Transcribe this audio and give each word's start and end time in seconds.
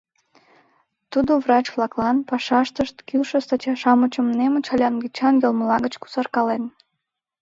Тудо 1.11 1.31
врач-влаклан 1.43 2.17
пашаштышт 2.29 2.95
кӱлшӧ 3.07 3.39
статья-шамычым 3.45 4.27
немыч 4.39 4.65
але 4.73 4.83
англичан 4.91 5.33
йылмыла 5.41 5.77
гыч 5.85 5.93
кусаркален. 6.01 6.63